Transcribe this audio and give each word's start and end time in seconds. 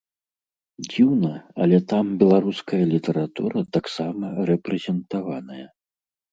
Дзіўна, 0.87 1.33
але 1.65 1.77
там 1.91 2.05
беларуская 2.23 2.81
літаратура 2.95 3.59
таксама 3.79 4.35
рэпрэзентаваная. 4.51 5.65